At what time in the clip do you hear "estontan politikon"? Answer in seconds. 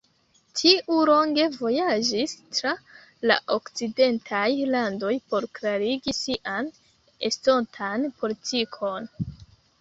7.31-9.09